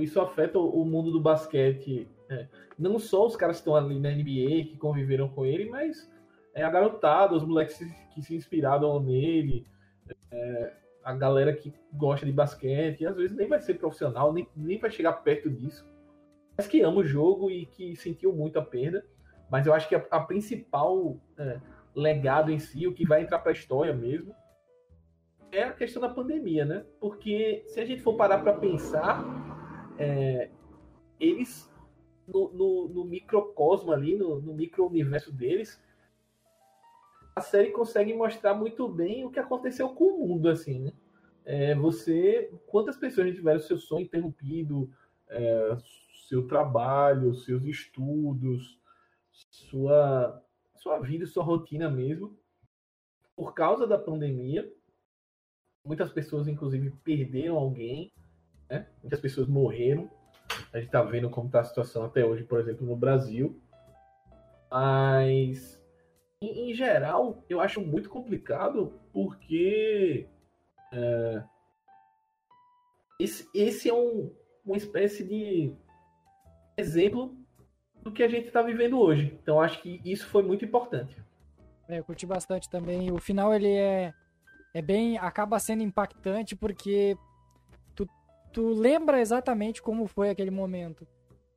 [0.00, 2.08] isso afeta o mundo do basquete.
[2.28, 2.46] É,
[2.78, 6.10] não só os caras que estão ali na NBA, que conviveram com ele, mas
[6.54, 7.78] é, a garotada, os moleques
[8.14, 9.66] que se inspiraram nele,
[10.30, 14.78] é, a galera que gosta de basquete, às vezes nem vai ser profissional, nem, nem
[14.78, 15.86] vai chegar perto disso,
[16.56, 19.04] mas que ama o jogo e que sentiu muito a perda.
[19.50, 21.60] Mas eu acho que a, a principal é,
[21.94, 24.34] legado em si, o que vai entrar para a história mesmo,
[25.50, 26.84] é a questão da pandemia, né?
[26.98, 29.22] Porque se a gente for parar para pensar,
[29.98, 30.50] é,
[31.18, 31.70] eles
[32.26, 35.80] no, no, no, microcosmo ali, no, no micro-universo deles,
[37.34, 40.92] a série consegue mostrar muito bem o que aconteceu com o mundo, assim, né?
[41.44, 44.88] É, você, quantas pessoas tiveram seu sonho interrompido,
[45.28, 45.76] é,
[46.28, 48.78] seu trabalho, seus estudos,
[49.30, 50.40] sua,
[50.76, 52.36] sua vida, sua rotina mesmo,
[53.34, 54.70] por causa da pandemia.
[55.84, 58.12] Muitas pessoas, inclusive, perderam alguém,
[58.68, 58.86] né?
[59.02, 60.10] muitas pessoas morreram.
[60.72, 63.60] A gente está vendo como está a situação até hoje, por exemplo, no Brasil.
[64.70, 65.80] Mas
[66.42, 70.26] em, em geral, eu acho muito complicado porque
[70.92, 71.42] é,
[73.20, 75.72] esse, esse é um, uma espécie de
[76.76, 77.36] exemplo
[78.02, 79.38] do que a gente está vivendo hoje.
[79.40, 81.16] Então acho que isso foi muito importante.
[81.88, 83.12] É, eu curti bastante também.
[83.12, 84.12] O final ele é,
[84.74, 85.18] é bem.
[85.18, 87.16] acaba sendo impactante porque
[88.52, 91.06] tu, lembra exatamente como foi aquele momento.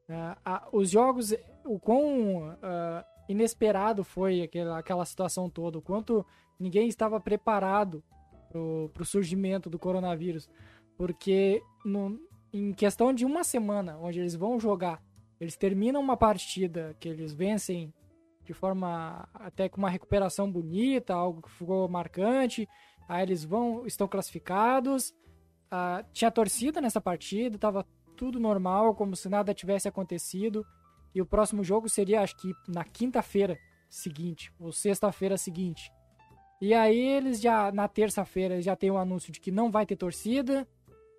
[0.09, 1.33] Uh, os jogos,
[1.65, 6.25] o quão uh, inesperado foi aquela, aquela situação toda, o quanto
[6.59, 8.03] ninguém estava preparado
[8.49, 10.49] para o surgimento do coronavírus.
[10.97, 12.19] Porque no,
[12.53, 15.03] em questão de uma semana, onde eles vão jogar,
[15.39, 17.93] eles terminam uma partida que eles vencem
[18.43, 22.69] de forma até com uma recuperação bonita, algo que ficou marcante.
[23.07, 25.13] Aí eles vão, estão classificados.
[25.65, 30.65] Uh, tinha torcida nessa partida, estava tudo normal, como se nada tivesse acontecido.
[31.13, 33.57] E o próximo jogo seria, acho que na quinta-feira
[33.89, 35.91] seguinte, ou sexta-feira seguinte.
[36.61, 39.95] E aí eles já, na terça-feira, já tem o anúncio de que não vai ter
[39.95, 40.67] torcida,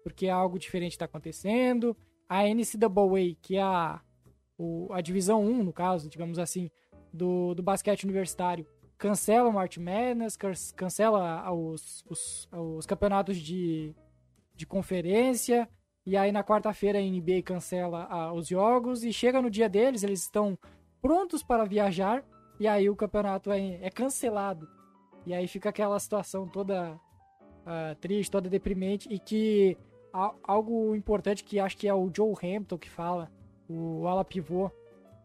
[0.03, 1.97] porque algo diferente está acontecendo.
[2.29, 4.01] A NCAA, que é a,
[4.59, 6.71] o, a divisão 1, no caso, digamos assim,
[7.13, 8.67] do, do basquete universitário,
[8.99, 10.37] cancela o March Madness,
[10.75, 13.95] cancela os, os, os campeonatos de,
[14.57, 15.69] de conferência,
[16.05, 20.03] e aí na quarta-feira a NBA cancela ah, os jogos e chega no dia deles,
[20.03, 20.59] eles estão
[21.01, 22.25] prontos para viajar
[22.59, 24.69] e aí o campeonato é, é cancelado.
[25.27, 29.77] E aí fica aquela situação toda uh, triste, toda deprimente e que
[30.45, 33.31] algo importante que acho que é o Joe Hampton que fala,
[33.69, 34.71] o ala pivô,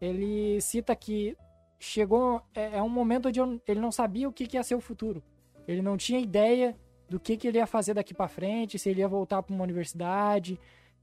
[0.02, 1.38] ele cita que
[1.80, 4.82] chegou é, é um momento onde ele não sabia o que, que ia ser o
[4.82, 5.24] futuro.
[5.68, 6.76] Ele não tinha ideia
[7.12, 9.66] do que, que ele ia fazer daqui para frente, se ele ia voltar para uma
[9.66, 10.58] universidade,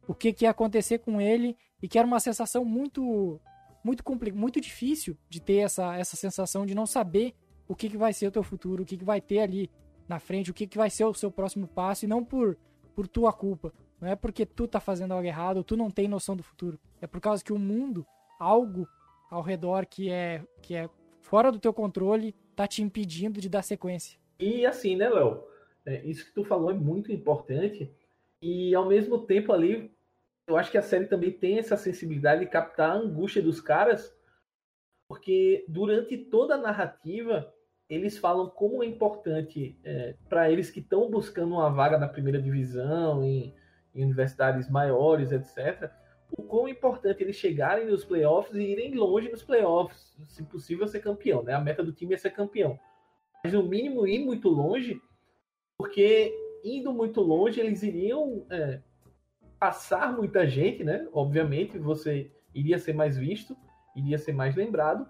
[0.07, 3.39] o que, que ia acontecer com ele, e que era uma sensação muito
[3.85, 4.03] muito
[4.35, 7.35] muito difícil de ter essa, essa sensação de não saber
[7.69, 9.71] o que, que vai ser o teu futuro, o que, que vai ter ali
[10.09, 12.57] na frente, o que, que vai ser o seu próximo passo, e não por,
[12.95, 13.71] por tua culpa.
[14.01, 16.81] Não é porque tu tá fazendo algo errado, tu não tem noção do futuro.
[17.03, 18.07] É por causa que o mundo,
[18.41, 18.89] algo
[19.31, 20.89] ao redor que é, que é
[21.21, 24.19] fora do teu controle, tá te impedindo de dar sequência.
[24.41, 25.45] E assim, né, Léo?
[25.89, 27.91] É, isso que tu falou é muito importante.
[28.43, 29.91] E ao mesmo tempo ali,
[30.47, 34.15] eu acho que a série também tem essa sensibilidade de captar a angústia dos caras,
[35.09, 37.51] porque durante toda a narrativa
[37.89, 42.41] eles falam como é importante é, para eles que estão buscando uma vaga na primeira
[42.41, 43.55] divisão, em,
[43.95, 45.91] em, universidades maiores, etc.
[46.31, 51.01] O quão importante eles chegarem nos playoffs e irem longe nos playoffs, se possível ser
[51.01, 51.55] campeão, né?
[51.55, 52.79] A meta do time é ser campeão.
[53.43, 55.01] Mas no mínimo ir muito longe
[55.79, 58.81] porque indo muito longe eles iriam é,
[59.61, 61.09] passar muita gente, né?
[61.13, 63.57] Obviamente você iria ser mais visto,
[63.97, 65.09] iria ser mais lembrado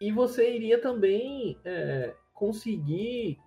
[0.00, 3.38] e você iria também é, conseguir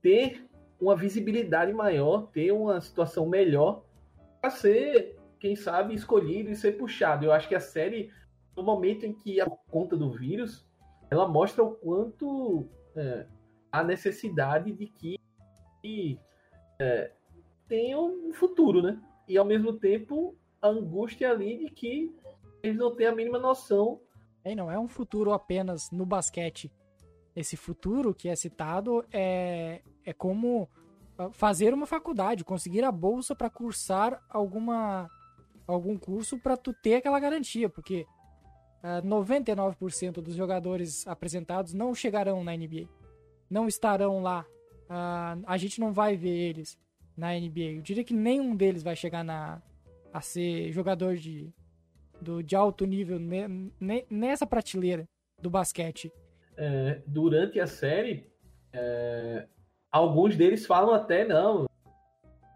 [0.00, 0.48] ter
[0.80, 3.84] uma visibilidade maior, ter uma situação melhor
[4.40, 7.26] para ser, quem sabe, escolhido e ser puxado.
[7.26, 8.10] Eu acho que a série,
[8.56, 10.66] no momento em que a conta do vírus,
[11.10, 13.26] ela mostra o quanto é,
[13.70, 15.18] a necessidade de que
[15.84, 16.18] que
[16.80, 17.10] é,
[17.68, 18.98] tenham um futuro, né?
[19.28, 22.10] E ao mesmo tempo a angústia ali de que
[22.62, 24.00] eles não têm a mínima noção.
[24.42, 26.72] É, não é um futuro apenas no basquete.
[27.36, 30.70] esse futuro que é citado é, é como
[31.18, 35.10] ah, fazer uma faculdade, conseguir a bolsa para cursar alguma
[35.66, 38.06] algum curso para tu ter aquela garantia, porque
[38.82, 42.88] uh, ah, 99% dos jogadores apresentados não chegarão na NBA,
[43.50, 44.46] não estarão lá,
[44.84, 46.78] uh, a gente não vai ver eles
[47.16, 47.76] na NBA.
[47.76, 49.62] Eu diria que nenhum deles vai chegar na
[50.12, 51.52] a ser jogador de,
[52.20, 55.08] do, de alto nível ne, ne, nessa prateleira
[55.42, 56.12] do basquete.
[56.56, 58.24] É, durante a série,
[58.72, 59.48] é,
[59.90, 61.66] alguns deles falam até não,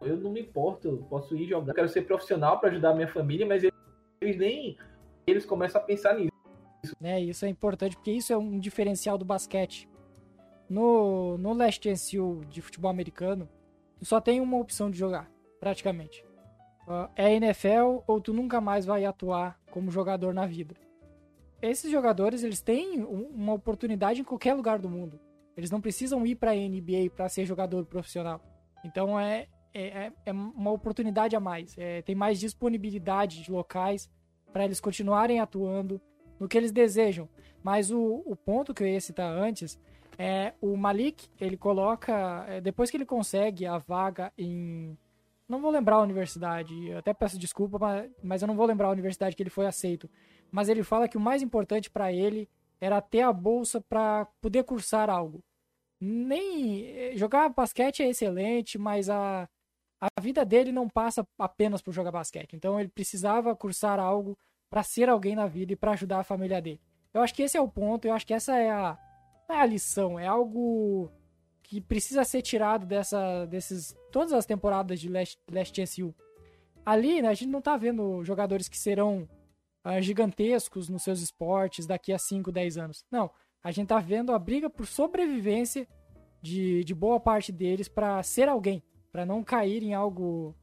[0.01, 3.45] eu não me importo, posso ir jogar, quero ser profissional para ajudar a minha família,
[3.45, 4.79] mas eles nem
[5.27, 6.31] eles começam a pensar nisso.
[7.03, 9.88] É, isso é importante porque isso é um diferencial do basquete.
[10.69, 13.49] No, no Last NCU de futebol americano,
[13.99, 16.25] tu só tem uma opção de jogar, praticamente.
[16.87, 20.75] Uh, é NFL ou tu nunca mais vai atuar como jogador na vida.
[21.61, 25.19] Esses jogadores, eles têm uma oportunidade em qualquer lugar do mundo.
[25.57, 28.41] Eles não precisam ir para a NBA para ser jogador profissional.
[28.85, 31.77] Então é, é, é, é uma oportunidade a mais.
[31.77, 34.09] É, tem mais disponibilidade de locais
[34.53, 36.01] para eles continuarem atuando
[36.39, 37.29] no que eles desejam.
[37.63, 39.81] Mas o, o ponto que eu ia citar antes
[40.19, 44.99] é o Malik, ele coloca, é, depois que ele consegue a vaga em.
[45.49, 48.91] Não vou lembrar a universidade, até peço desculpa, mas, mas eu não vou lembrar a
[48.91, 50.11] universidade que ele foi aceito.
[50.51, 52.49] Mas ele fala que o mais importante para ele
[52.81, 55.43] era ter a bolsa para poder cursar algo.
[56.01, 59.49] Nem é, jogar basquete é excelente, mas a,
[60.01, 62.55] a vida dele não passa apenas por jogar basquete.
[62.55, 64.37] Então ele precisava cursar algo
[64.69, 66.81] para ser alguém na vida e para ajudar a família dele.
[67.15, 68.99] Eu acho que esse é o ponto, eu acho que essa é a,
[69.49, 71.11] é a lição, é algo
[71.63, 76.15] que precisa ser tirado dessa, desses, todas as temporadas de Last, Last SU.
[76.85, 79.29] Ali, né, a gente não tá vendo jogadores que serão
[79.85, 83.05] uh, gigantescos nos seus esportes daqui a 5, 10 anos.
[83.11, 83.31] Não,
[83.63, 85.87] a gente tá vendo a briga por sobrevivência
[86.41, 88.83] de, de boa parte deles para ser alguém,
[89.13, 90.55] para não cair em algo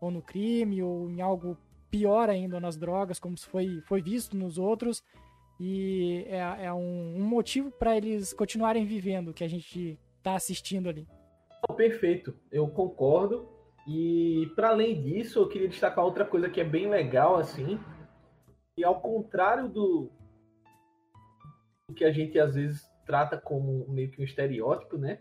[0.00, 1.58] ou no crime ou em algo
[1.90, 5.02] pior ainda nas drogas, como foi, foi visto nos outros.
[5.58, 10.88] E é, é um, um motivo para eles continuarem vivendo que a gente está assistindo
[10.88, 11.06] ali.
[11.76, 13.48] Perfeito, eu concordo.
[13.86, 17.78] E para além disso, eu queria destacar outra coisa que é bem legal, assim,
[18.76, 20.10] e ao contrário do,
[21.94, 25.20] que a gente às vezes trata como meio que um estereótipo, né?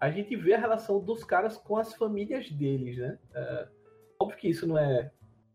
[0.00, 3.18] A gente vê a relação dos caras com as famílias deles, né?
[3.34, 3.68] É,
[4.18, 5.10] óbvio que isso não é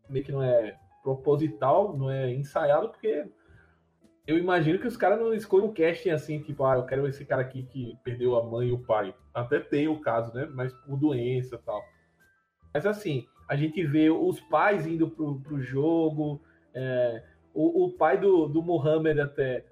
[0.08, 3.28] meio que não é proposital, não é ensaiado, porque
[4.26, 7.24] eu imagino que os caras não escolhem um casting assim, tipo, ah, eu quero esse
[7.24, 9.14] cara aqui que perdeu a mãe e o pai.
[9.32, 10.48] Até tem o caso, né?
[10.52, 11.80] Mas por doença tal.
[12.74, 16.42] Mas assim, a gente vê os pais indo pro, pro jogo,
[16.74, 17.22] é,
[17.54, 19.64] o, o pai do, do Mohamed até,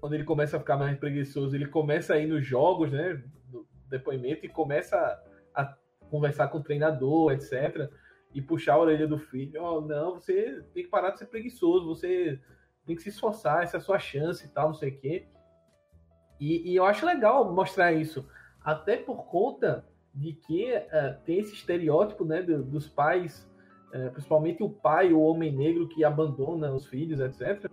[0.00, 3.22] quando ele começa a ficar mais preguiçoso, ele começa a ir nos jogos, né?
[3.50, 4.96] Do depoimento e começa
[5.54, 5.76] a, a
[6.10, 7.88] conversar com o treinador, etc
[8.34, 11.26] e puxar a orelha do filho, ó, oh, não, você tem que parar de ser
[11.26, 12.40] preguiçoso, você
[12.86, 15.26] tem que se esforçar, essa é a sua chance e tal, não sei o quê.
[16.38, 18.28] E, e eu acho legal mostrar isso,
[18.62, 23.50] até por conta de que uh, tem esse estereótipo, né, do, dos pais,
[23.92, 27.70] uh, principalmente o pai, o homem negro que abandona os filhos, etc.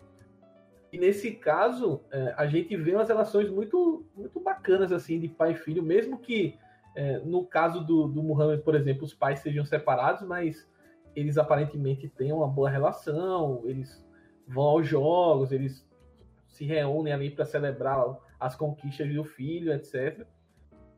[0.92, 5.52] E nesse caso, uh, a gente vê umas relações muito, muito bacanas, assim, de pai
[5.52, 6.58] e filho, mesmo que
[7.24, 10.70] no caso do, do Muhammad, por exemplo, os pais sejam separados, mas
[11.16, 14.06] eles aparentemente têm uma boa relação, eles
[14.52, 15.88] vão aos jogos, eles
[16.48, 20.26] se reúnem ali para celebrar as conquistas do filho, etc.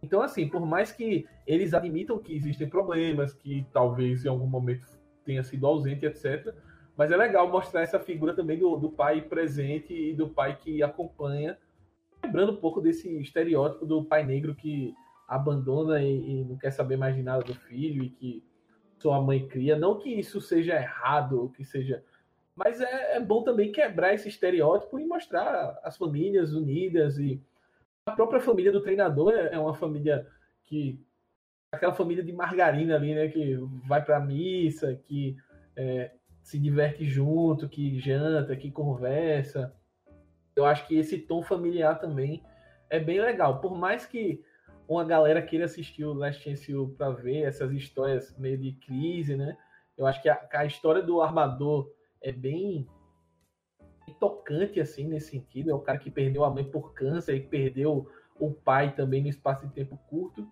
[0.02, 4.86] Então, assim, por mais que eles admitam que existem problemas, que talvez em algum momento
[5.24, 6.54] tenha sido ausente, etc.,
[6.96, 10.84] mas é legal mostrar essa figura também do, do pai presente e do pai que
[10.84, 11.58] acompanha,
[12.24, 14.94] lembrando um pouco desse estereótipo do pai negro que
[15.28, 18.44] abandona e, e, não quer saber mais de nada do filho e que
[19.00, 19.76] sua mãe cria.
[19.76, 22.04] Não que isso seja errado que seja.
[22.56, 27.42] Mas é, é bom também quebrar esse estereótipo e mostrar as famílias unidas e
[28.06, 30.28] a própria família do treinador é, é uma família
[30.66, 31.00] que
[31.72, 33.56] aquela família de margarina ali, né, que
[33.88, 35.36] vai para missa, que
[35.76, 36.12] é,
[36.44, 39.74] se diverte junto, que janta, que conversa.
[40.56, 42.44] Eu acho que esse tom familiar também
[42.90, 43.60] é bem legal.
[43.60, 44.44] Por mais que
[44.88, 49.36] uma galera queira assistir o Last Chance U para ver essas histórias meio de crise,
[49.36, 49.58] né?
[49.98, 51.90] Eu acho que a, a história do armador
[52.24, 52.88] é bem
[54.20, 55.70] tocante assim nesse sentido.
[55.70, 58.08] É o cara que perdeu a mãe por câncer e perdeu
[58.40, 60.48] o pai também no espaço de tempo curto.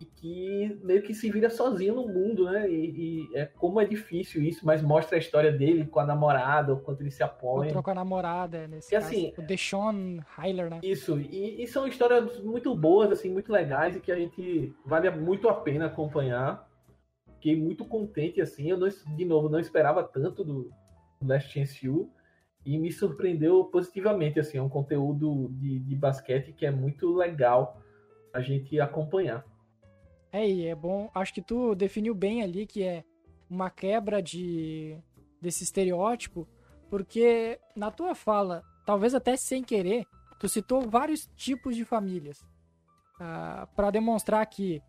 [0.00, 2.68] e que meio que se vira sozinho no mundo, né?
[2.68, 6.74] E, e, é como é difícil isso, mas mostra a história dele com a namorada,
[6.74, 7.66] o quanto ele se apoia.
[7.66, 10.80] Encontrou com a namorada, nesse e, caso, assim, o Deshaun Hyler, né?
[10.82, 15.08] Isso, e, e, são histórias muito boas, assim, muito legais e que a gente vale
[15.10, 16.63] muito a pena acompanhar.
[17.44, 20.72] Fiquei muito contente, assim, eu não, de novo não esperava tanto do
[21.20, 22.10] Last Chance U
[22.64, 27.82] e me surpreendeu positivamente, assim, é um conteúdo de, de basquete que é muito legal
[28.32, 29.44] a gente acompanhar.
[30.32, 31.10] É, é bom.
[31.14, 33.04] Acho que tu definiu bem ali que é
[33.50, 34.96] uma quebra de
[35.38, 36.48] desse estereótipo,
[36.88, 40.06] porque na tua fala, talvez até sem querer,
[40.40, 44.80] tu citou vários tipos de famílias uh, ah, para demonstrar que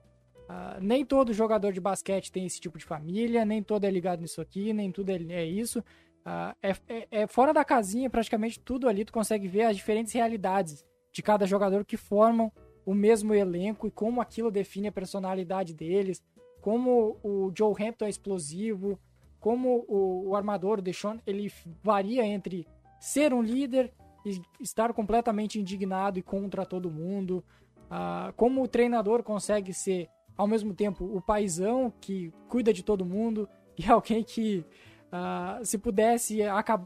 [0.50, 4.22] uh, nem todo jogador de basquete tem esse tipo de família, nem todo é ligado
[4.22, 5.80] nisso aqui, nem tudo é, é isso.
[5.80, 10.12] Uh, é, é, é, fora da casinha, praticamente tudo ali tu consegue ver as diferentes
[10.14, 12.52] realidades de cada jogador que formam
[12.86, 16.24] o mesmo elenco e como aquilo define a personalidade deles,
[16.62, 19.00] como o Joe Hampton é explosivo,
[19.40, 21.52] como o, o armador, o Deshaun, ele
[21.84, 22.68] varia entre
[23.00, 23.94] ser um líder
[24.26, 27.44] e estar completamente indignado e contra todo mundo,
[27.86, 33.06] uh, como o treinador consegue ser, ao mesmo tempo, o paizão que cuida de todo
[33.06, 34.66] mundo e alguém que,
[35.12, 36.40] uh, se pudesse,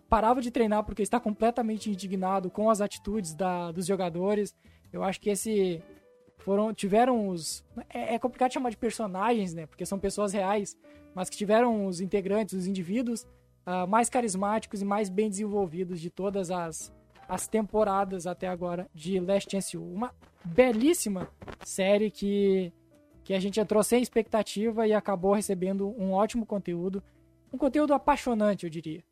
[0.08, 4.56] parava de treinar porque está completamente indignado com as atitudes da, dos jogadores.
[4.92, 5.82] Eu acho que esse
[6.38, 9.66] foram tiveram os é, é, complicado chamar de personagens, né?
[9.66, 10.78] Porque são pessoas reais,
[11.14, 13.24] mas que tiveram os integrantes, os indivíduos
[13.68, 16.92] uh, mais carismáticos e mais bem desenvolvidos de todas as
[17.30, 19.84] as temporadas até agora de Last Chance U.
[19.84, 20.12] Uma
[20.44, 21.30] belíssima
[21.64, 22.74] série que
[23.30, 27.04] que a gente entrou sem expectativa e acabou recebendo um ótimo conteúdo,
[27.54, 29.04] um conteúdo apaixonante, eu diria.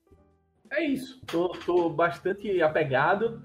[0.72, 1.22] É isso.
[1.28, 3.44] Tô, tô bastante apegado,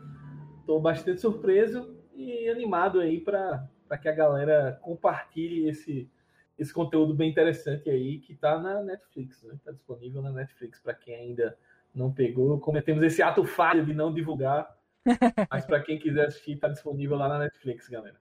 [0.65, 3.69] tô bastante surpreso e animado aí para
[4.01, 6.11] que a galera compartilhe esse,
[6.59, 9.57] esse conteúdo bem interessante aí que está na Netflix, né?
[9.57, 11.55] Está disponível na Netflix para quem ainda
[11.95, 12.59] não pegou.
[12.59, 14.75] Cometemos esse ato falho de não divulgar,
[15.51, 18.17] mas para quem quiser assistir, está disponível lá na Netflix, galera.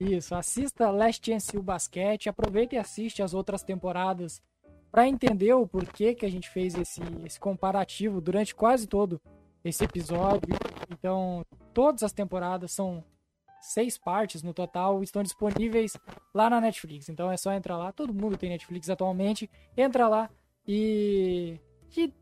[0.00, 4.42] Isso, assista Last Chance U Basquete, aproveita e assiste as outras temporadas
[4.90, 9.20] para entender o porquê que a gente fez esse, esse comparativo durante quase todo
[9.62, 10.56] esse episódio.
[10.90, 11.44] Então,
[11.74, 13.04] todas as temporadas são
[13.60, 15.96] seis partes no total, estão disponíveis
[16.34, 17.10] lá na Netflix.
[17.10, 20.30] Então é só entrar lá, todo mundo tem Netflix atualmente, entra lá
[20.66, 21.60] e,
[21.94, 22.12] e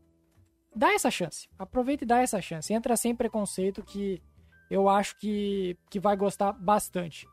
[0.75, 1.47] dá essa chance.
[1.57, 2.73] Aproveita e dá essa chance.
[2.73, 4.21] Entra sem preconceito que
[4.69, 7.25] eu acho que, que vai gostar bastante.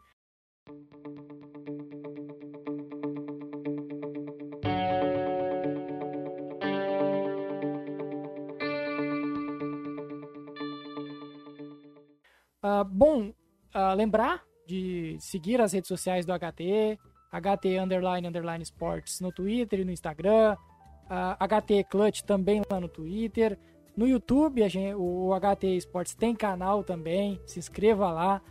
[12.66, 13.32] Uh, bom,
[13.74, 16.98] uh, lembrar de seguir as redes sociais do HT,
[17.32, 20.56] HT underline underline sports no Twitter e no Instagram,
[21.04, 23.56] uh, HT Clutch também lá no Twitter.
[23.96, 28.42] No YouTube, gente, o HT Esportes tem canal também, se inscreva lá.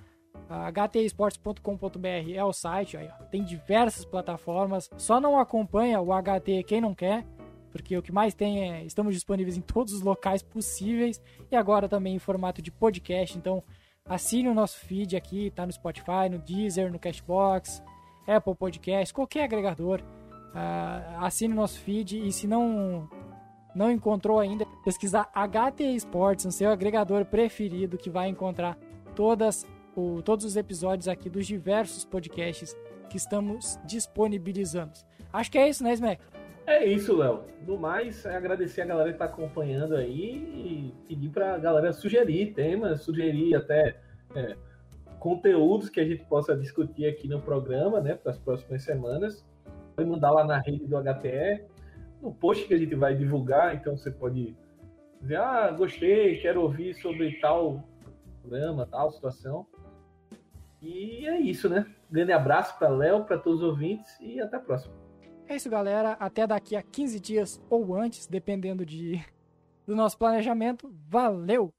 [0.49, 4.89] Htesports.com.br é o site, aí, tem diversas plataformas.
[4.97, 7.25] Só não acompanha o HT quem não quer,
[7.71, 11.21] porque o que mais tem é estamos disponíveis em todos os locais possíveis
[11.51, 13.37] e agora também em formato de podcast.
[13.37, 13.63] Então
[14.07, 17.81] Assine o nosso feed aqui, tá no Spotify, no Deezer, no Cashbox,
[18.27, 19.99] Apple Podcast, qualquer agregador.
[19.99, 23.09] Uh, assine o nosso feed e se não
[23.73, 28.77] não encontrou ainda, pesquisar HT Esportes no seu agregador preferido que vai encontrar
[29.15, 29.65] todas
[29.95, 32.75] o, todos os episódios aqui dos diversos podcasts
[33.09, 34.93] que estamos disponibilizando.
[35.31, 36.21] Acho que é isso, né, Smack?
[36.67, 37.43] É isso, Léo.
[37.65, 41.93] No mais, é agradecer a galera que está acompanhando aí e pedir para a galera
[41.93, 43.99] sugerir temas, sugerir até
[44.35, 44.55] é,
[45.19, 49.45] conteúdos que a gente possa discutir aqui no programa, né, para as próximas semanas.
[49.95, 51.63] Pode mandar lá na rede do HTE,
[52.21, 54.55] no post que a gente vai divulgar, então você pode
[55.21, 57.83] dizer, ah, gostei, quero ouvir sobre tal
[58.41, 59.67] programa, tal situação.
[60.85, 61.83] E é isso, né?
[62.11, 64.93] grande abraço para Léo, para todos os ouvintes e até a próxima.
[65.47, 66.11] É isso, galera.
[66.13, 69.19] Até daqui a 15 dias ou antes, dependendo de
[69.85, 70.93] do nosso planejamento.
[71.07, 71.73] Valeu!